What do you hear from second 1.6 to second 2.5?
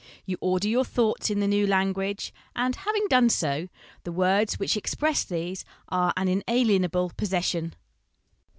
language,